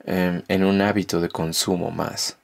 [0.05, 2.36] em, en un hábito de consumo más.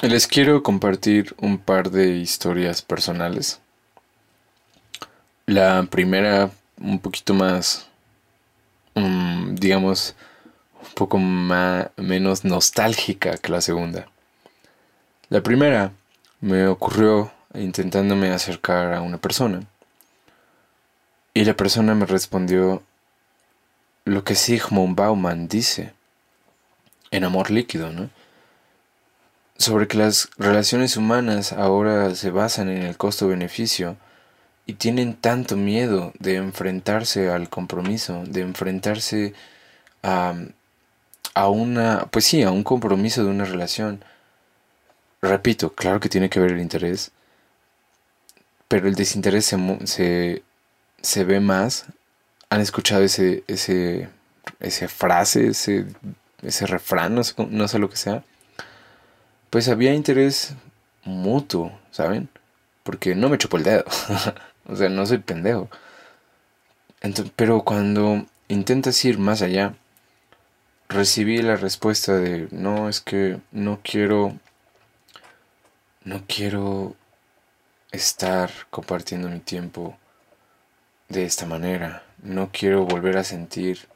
[0.00, 3.60] Les quiero compartir un par de historias personales.
[5.44, 7.88] La primera un poquito más,
[8.94, 10.14] mm, digamos,
[10.80, 14.06] un poco más, menos nostálgica que la segunda.
[15.30, 15.90] La primera
[16.40, 19.62] me ocurrió intentándome acercar a una persona.
[21.34, 22.84] Y la persona me respondió
[24.04, 25.92] lo que Sigmund Bauman dice
[27.10, 28.10] en Amor Líquido, ¿no?
[29.58, 33.96] Sobre que las relaciones humanas ahora se basan en el costo-beneficio
[34.66, 39.34] y tienen tanto miedo de enfrentarse al compromiso, de enfrentarse
[40.02, 40.34] a,
[41.34, 44.04] a una, pues sí, a un compromiso de una relación
[45.22, 47.10] repito, claro que tiene que ver el interés,
[48.68, 50.42] pero el desinterés se,
[51.02, 51.86] se, ve más.
[52.50, 54.08] ¿Han escuchado ese, ese,
[54.60, 55.86] esa frase, ese,
[56.42, 58.24] ese refrán, no sé, no sé lo que sea?
[59.50, 60.54] Pues había interés
[61.04, 62.28] mutuo, ¿saben?
[62.82, 63.84] Porque no me chupó el dedo.
[64.70, 65.70] O sea, no soy pendejo.
[67.36, 69.74] pero cuando intentas ir más allá,
[70.90, 74.38] recibí la respuesta de, no, es que no quiero,
[76.04, 76.96] no quiero
[77.92, 79.96] estar compartiendo mi tiempo
[81.08, 82.02] de esta manera.
[82.22, 83.88] No quiero volver a sentir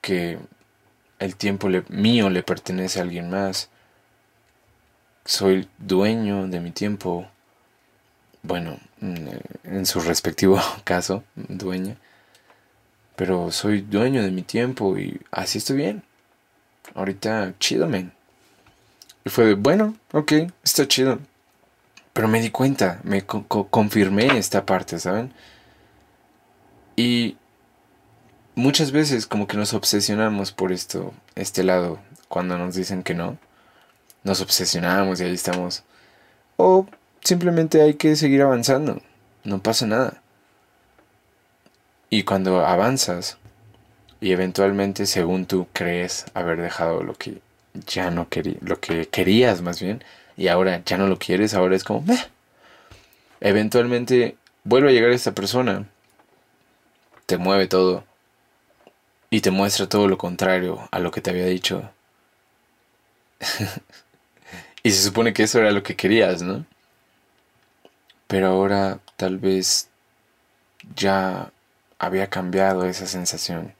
[0.00, 0.38] que
[1.18, 3.70] el tiempo mío le pertenece a alguien más.
[5.26, 7.26] Soy dueño de mi tiempo.
[8.44, 11.96] Bueno, en su respectivo caso, dueña.
[13.16, 16.04] Pero soy dueño de mi tiempo y así estoy bien.
[16.94, 18.12] Ahorita, chido, men.
[19.24, 21.18] Y fue de, bueno, ok, está chido.
[22.12, 25.32] Pero me di cuenta, me confirmé esta parte, ¿saben?
[26.94, 27.36] Y
[28.54, 31.98] muchas veces como que nos obsesionamos por esto, este lado,
[32.28, 33.38] cuando nos dicen que no.
[34.26, 35.84] Nos obsesionamos y ahí estamos.
[36.56, 36.84] O
[37.22, 39.00] simplemente hay que seguir avanzando.
[39.44, 40.20] No pasa nada.
[42.10, 43.38] Y cuando avanzas
[44.20, 47.40] y eventualmente según tú crees haber dejado lo que
[47.86, 50.02] ya no querías, lo que querías más bien,
[50.36, 52.04] y ahora ya no lo quieres, ahora es como,
[53.40, 55.86] eventualmente vuelve a llegar esta persona,
[57.26, 58.02] te mueve todo
[59.30, 61.88] y te muestra todo lo contrario a lo que te había dicho.
[64.86, 66.64] y se supone que eso era lo que querías, ¿no?
[68.28, 69.88] Pero ahora tal vez
[70.94, 71.50] ya
[71.98, 73.74] había cambiado esa sensación.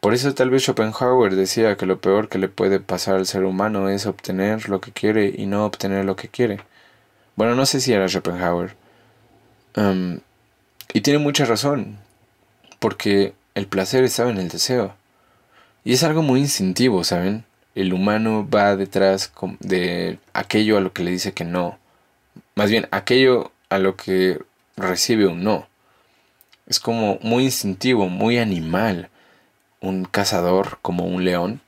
[0.00, 3.44] Por eso tal vez Schopenhauer decía que lo peor que le puede pasar al ser
[3.44, 6.58] humano es obtener lo que quiere y no obtener lo que quiere.
[7.36, 8.74] Bueno, no sé si era Schopenhauer.
[9.76, 10.18] Um,
[10.92, 11.96] y tiene mucha razón,
[12.80, 14.96] porque el placer estaba en el deseo.
[15.84, 17.44] Y es algo muy instintivo, ¿saben?
[17.76, 21.78] El humano va detrás de aquello a lo que le dice que no.
[22.56, 24.40] Más bien, aquello a lo que
[24.76, 25.68] recibe un no.
[26.66, 29.10] Es como muy instintivo, muy animal
[29.80, 31.60] un cazador como un león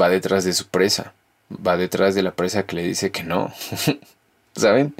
[0.00, 1.12] va detrás de su presa,
[1.50, 3.52] va detrás de la presa que le dice que no,
[4.56, 4.94] ¿saben?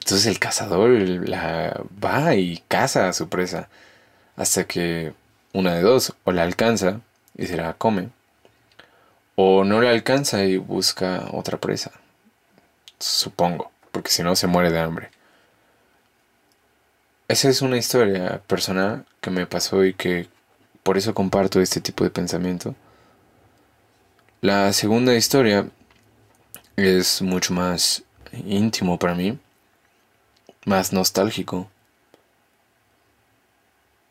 [0.00, 0.90] Entonces el cazador
[1.28, 3.68] la va y caza a su presa
[4.36, 5.14] hasta que
[5.52, 7.00] una de dos, o la alcanza
[7.36, 8.10] y se la come,
[9.36, 11.92] o no la alcanza y busca otra presa,
[12.98, 15.10] supongo, porque si no se muere de hambre.
[17.28, 20.28] Esa es una historia personal que me pasó y que
[20.82, 22.74] por eso comparto este tipo de pensamiento.
[24.40, 25.68] La segunda historia
[26.76, 29.38] es mucho más íntimo para mí,
[30.64, 31.68] más nostálgico.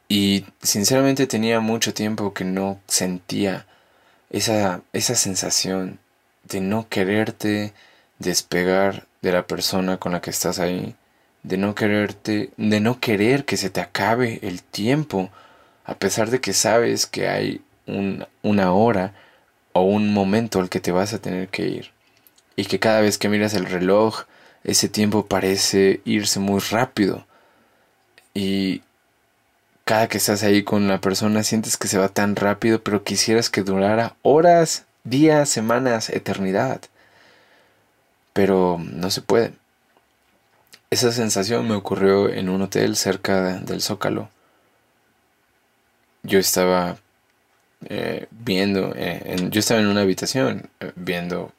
[0.07, 3.65] Y sinceramente tenía mucho tiempo que no sentía
[4.29, 5.99] esa, esa sensación
[6.43, 7.73] de no quererte
[8.19, 10.95] despegar de la persona con la que estás ahí,
[11.43, 15.31] de no quererte, de no querer que se te acabe el tiempo
[15.85, 19.13] a pesar de que sabes que hay una hora
[19.73, 21.91] o un momento al que te vas a tener que ir.
[22.55, 24.23] Y que cada vez que miras el reloj,
[24.63, 27.27] ese tiempo parece irse muy rápido.
[28.33, 28.81] Y
[29.85, 33.49] cada que estás ahí con la persona sientes que se va tan rápido, pero quisieras
[33.49, 36.81] que durara horas, días, semanas, eternidad.
[38.33, 39.53] Pero no se puede.
[40.89, 44.29] Esa sensación me ocurrió en un hotel cerca del Zócalo
[46.25, 46.97] yo estaba
[47.87, 51.53] eh, viendo, eh, yo estaba en una habitación eh, viendo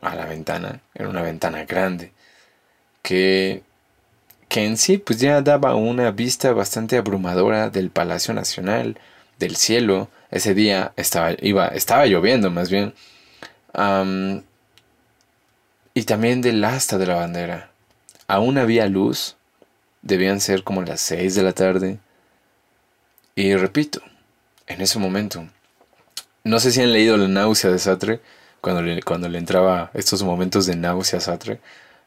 [0.00, 2.12] a la ventana, era una ventana grande,
[3.02, 3.62] que,
[4.48, 8.98] que en sí pues ya daba una vista bastante abrumadora del Palacio Nacional,
[9.38, 12.94] del cielo, ese día estaba, iba, estaba lloviendo más bien,
[15.94, 17.70] y también del asta de la bandera.
[18.28, 19.36] Aún había luz,
[20.02, 21.98] debían ser como las seis de la tarde,
[23.34, 24.00] y repito,
[24.66, 25.46] en ese momento,
[26.44, 28.20] no sé si han leído La náusea de Sartre,
[28.60, 31.60] cuando le, cuando le entraba estos momentos de náusea a Sartre,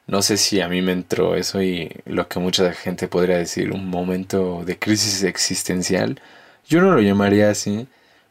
[0.10, 3.72] no sé si a mí me entró eso y lo que mucha gente podría decir
[3.72, 6.22] un momento de crisis existencial.
[6.68, 7.88] Yo no lo llamaría así,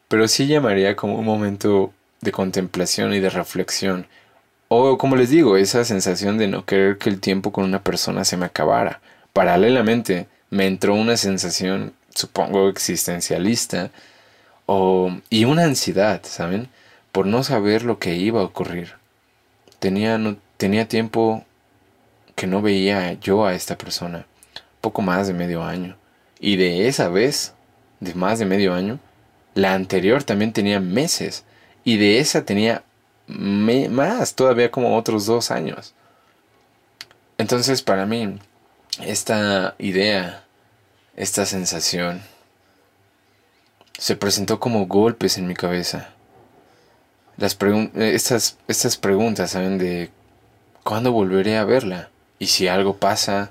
[0.08, 4.06] pero sí llamaría como un momento de contemplación y de reflexión.
[4.68, 8.24] O como les digo, esa sensación de no querer que el tiempo con una persona
[8.24, 9.00] se me acabara.
[9.32, 13.90] Paralelamente, me entró una sensación supongo, existencialista,
[14.66, 16.68] o, y una ansiedad, ¿saben?
[17.12, 18.94] Por no saber lo que iba a ocurrir.
[19.78, 21.44] Tenía, no, tenía tiempo
[22.38, 24.24] que no veía yo a esta persona,
[24.80, 25.96] poco más de medio año.
[26.38, 27.52] Y de esa vez,
[27.98, 29.00] de más de medio año,
[29.54, 31.44] la anterior también tenía meses.
[31.82, 32.84] Y de esa tenía
[33.26, 35.94] más, todavía como otros dos años.
[37.38, 38.38] Entonces para mí,
[39.02, 40.44] esta idea,
[41.16, 42.22] esta sensación,
[43.98, 46.10] se presentó como golpes en mi cabeza.
[47.36, 47.58] Las
[47.96, 49.76] estas, estas preguntas, ¿saben?
[49.78, 50.12] De
[50.84, 52.10] cuándo volveré a verla.
[52.38, 53.50] Y si algo pasa,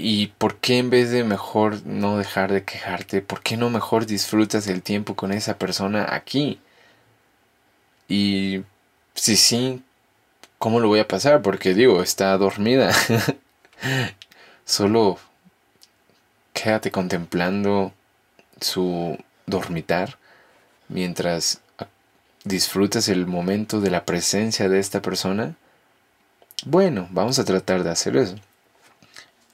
[0.00, 4.06] ¿Y por qué en vez de mejor no dejar de quejarte, por qué no mejor
[4.06, 6.60] disfrutas el tiempo con esa persona aquí?
[8.08, 8.62] Y
[9.14, 9.82] si sí,
[10.58, 11.42] ¿cómo lo voy a pasar?
[11.42, 12.92] Porque digo, está dormida.
[14.64, 15.18] Solo
[16.52, 17.92] quédate contemplando
[18.60, 20.18] su dormitar
[20.88, 21.60] mientras
[22.44, 25.56] disfrutas el momento de la presencia de esta persona.
[26.64, 28.36] Bueno, vamos a tratar de hacer eso.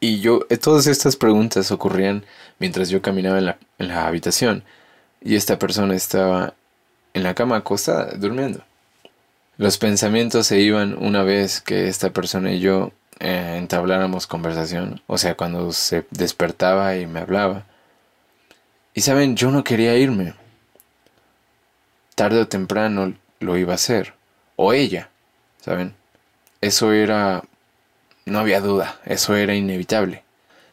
[0.01, 2.25] Y yo, eh, todas estas preguntas ocurrían
[2.59, 4.65] mientras yo caminaba en la, habitación
[5.21, 6.55] y esta persona estaba
[7.15, 8.63] en la cama acostada, durmiendo.
[9.57, 15.17] Los pensamientos se iban una vez que esta persona y yo eh, entabláramos conversación, o
[15.19, 17.65] sea, cuando se despertaba y me hablaba.
[18.95, 20.35] Y saben, yo no quería irme.
[22.15, 24.15] Tarde o temprano lo iba a hacer,
[24.57, 25.11] o ella,
[25.61, 25.95] ¿saben?
[26.65, 27.45] Eso era
[28.25, 30.23] no había duda, eso era inevitable.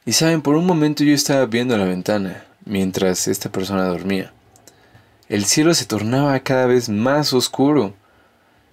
[0.05, 4.31] Y saben, por un momento yo estaba viendo la ventana mientras esta persona dormía.
[5.27, 7.93] El cielo se tornaba cada vez más oscuro.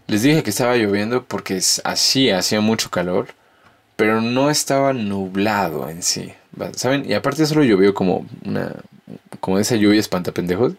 [0.06, 3.26] Les dije que estaba lloviendo porque así hacía mucho calor,
[3.96, 6.32] pero no estaba nublado en sí.
[6.76, 7.04] ¿Saben?
[7.04, 8.76] Y aparte solo llovió como una
[9.40, 10.74] como esa lluvia espantapendejos.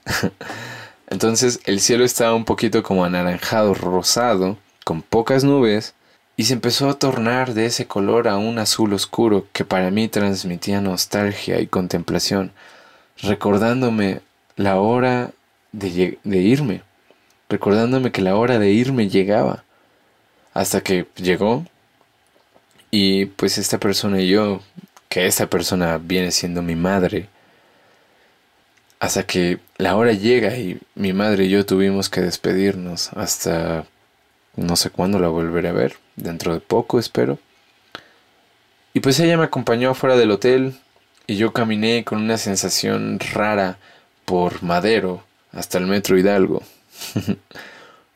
[1.09, 5.95] Entonces el cielo estaba un poquito como anaranjado, rosado, con pocas nubes
[6.39, 10.07] y se empezó a tornar de ese color a un azul oscuro que para mí
[10.07, 12.53] transmitía nostalgia y contemplación,
[13.21, 14.21] recordándome
[14.55, 15.31] la hora
[15.73, 16.81] de, irme,
[17.49, 19.65] recordándome que la hora de irme llegaba,
[20.53, 21.65] hasta que llegó.
[22.89, 24.61] Y pues esta persona y yo,
[25.09, 27.27] que esta persona viene siendo mi madre,
[29.01, 33.85] hasta que la hora llega y mi madre y yo tuvimos que despedirnos hasta
[34.60, 37.39] no sé cuándo la volveré a ver, dentro de poco espero.
[38.93, 40.78] Y pues ella me acompañó afuera del hotel
[41.28, 43.78] y yo caminé con una sensación rara
[44.26, 46.62] por Madero hasta el metro Hidalgo.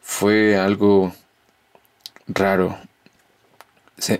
[0.01, 1.13] Fue algo
[2.27, 2.77] raro.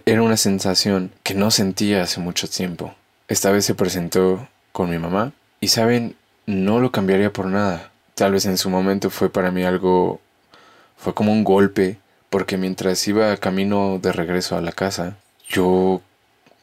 [0.05, 2.95] Era una sensación que no sentía hace mucho tiempo.
[3.27, 6.15] Esta vez se presentó con mi mamá y saben,
[6.45, 7.91] no lo cambiaría por nada.
[8.15, 10.21] Tal vez en su momento fue para mí algo,
[10.97, 11.97] fue como un golpe
[12.33, 15.17] porque mientras iba camino de regreso a la casa,
[15.47, 16.01] yo,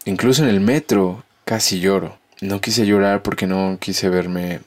[0.04, 2.18] incluso en el metro, casi lloro.
[2.40, 4.62] No quise llorar porque no quise verme,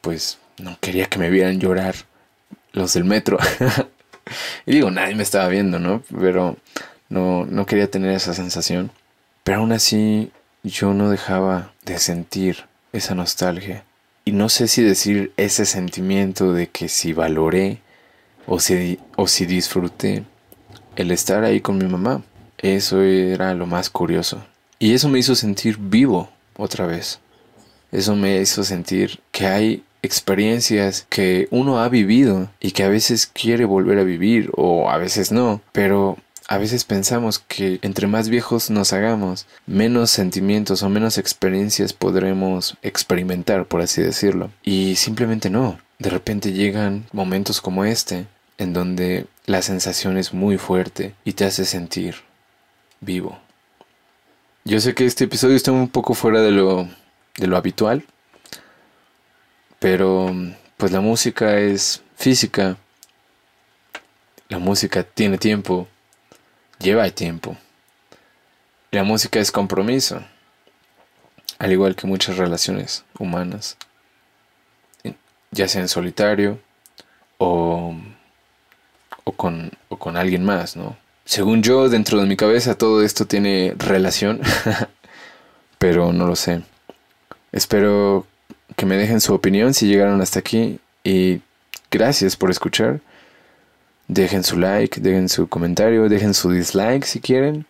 [0.00, 1.94] pues no quería que me vieran llorar
[2.72, 3.38] los del metro.
[4.66, 6.02] y digo, nadie me estaba viendo, ¿no?
[6.20, 6.56] Pero
[7.08, 8.90] no, no quería tener esa sensación.
[9.44, 10.32] Pero aún así
[10.64, 13.84] yo no dejaba de sentir esa nostalgia.
[14.24, 17.83] Y no sé si decir ese sentimiento de que si valoré
[18.46, 20.24] o si, o si disfruté
[20.96, 22.22] el estar ahí con mi mamá.
[22.58, 24.44] Eso era lo más curioso.
[24.78, 27.20] Y eso me hizo sentir vivo otra vez.
[27.92, 33.26] Eso me hizo sentir que hay experiencias que uno ha vivido y que a veces
[33.26, 38.28] quiere volver a vivir o a veces no, pero a veces pensamos que entre más
[38.28, 44.50] viejos nos hagamos, menos sentimientos o menos experiencias podremos experimentar, por así decirlo.
[44.62, 45.78] Y simplemente no.
[45.98, 48.26] De repente llegan momentos como este
[48.58, 52.16] en donde la sensación es muy fuerte y te hace sentir
[53.00, 53.38] vivo.
[54.64, 56.88] Yo sé que este episodio está un poco fuera de lo,
[57.36, 58.04] de lo habitual,
[59.78, 60.34] pero
[60.78, 62.76] pues la música es física,
[64.48, 65.86] la música tiene tiempo,
[66.78, 67.56] lleva tiempo.
[68.90, 70.22] La música es compromiso,
[71.58, 73.76] al igual que muchas relaciones humanas,
[75.50, 76.60] ya sea en solitario
[77.38, 77.94] o
[79.24, 80.96] o con, o con alguien más, ¿no?
[81.24, 84.40] Según yo, dentro de mi cabeza todo esto tiene relación,
[85.78, 86.62] pero no lo sé.
[87.50, 88.26] Espero
[88.76, 91.40] que me dejen su opinión si llegaron hasta aquí y
[91.90, 93.00] gracias por escuchar.
[94.06, 97.64] Dejen su like, dejen su comentario, dejen su dislike si quieren.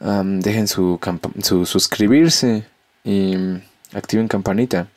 [0.00, 0.98] dejen su,
[1.42, 2.64] su suscribirse
[3.04, 3.36] y
[3.92, 4.88] activen campanita.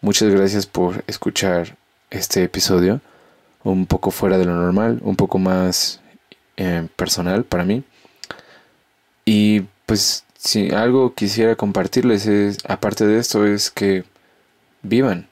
[0.00, 1.76] Muchas gracias por escuchar
[2.10, 3.00] este episodio
[3.64, 6.00] un poco fuera de lo normal, un poco más
[6.56, 7.84] eh, personal para mí.
[9.24, 14.04] Y pues si algo quisiera compartirles es, aparte de esto, es que
[14.82, 15.28] vivan,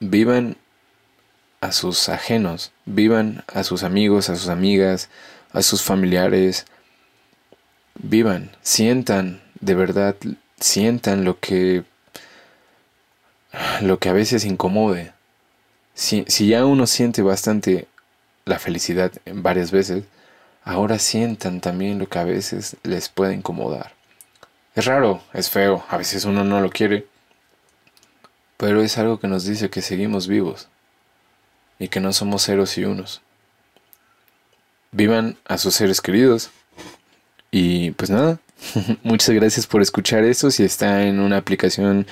[0.00, 0.56] vivan
[1.60, 5.08] a sus ajenos, vivan a sus amigos, a sus amigas,
[5.52, 6.66] a sus familiares,
[7.94, 10.16] vivan, sientan, de verdad,
[10.60, 11.84] sientan lo que
[13.80, 15.12] lo que a veces incomode.
[15.96, 17.88] Si, si ya uno siente bastante
[18.44, 20.04] la felicidad varias veces,
[20.62, 23.94] ahora sientan también lo que a veces les puede incomodar.
[24.74, 27.06] Es raro, es feo, a veces uno no lo quiere,
[28.58, 30.68] pero es algo que nos dice que seguimos vivos
[31.78, 33.22] y que no somos ceros y unos.
[34.92, 36.50] Vivan a sus seres queridos.
[37.50, 38.38] Y pues nada,
[39.02, 40.50] muchas gracias por escuchar esto.
[40.50, 42.06] Si está en una aplicación,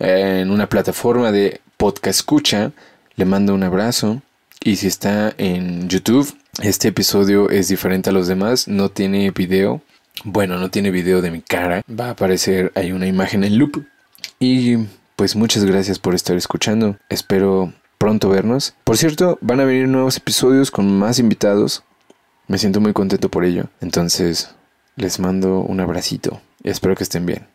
[0.00, 2.72] en una plataforma de podcast escucha,
[3.18, 4.22] le mando un abrazo.
[4.60, 9.82] Y si está en YouTube, este episodio es diferente a los demás, no tiene video.
[10.24, 11.82] Bueno, no tiene video de mi cara.
[11.88, 13.84] Va a aparecer ahí una imagen en loop.
[14.40, 14.76] Y
[15.16, 16.96] pues muchas gracias por estar escuchando.
[17.08, 18.74] Espero pronto vernos.
[18.84, 21.82] Por cierto, van a venir nuevos episodios con más invitados.
[22.46, 23.64] Me siento muy contento por ello.
[23.80, 24.54] Entonces,
[24.96, 27.46] les mando un abracito espero que estén bien.